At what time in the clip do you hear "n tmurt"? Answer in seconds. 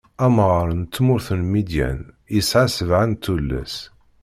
0.79-1.27